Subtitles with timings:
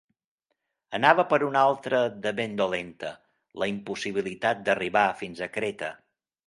[0.99, 3.13] Anava per una altra de ben dolenta,
[3.65, 5.97] la impossibilitat d'arribar fins a Creta.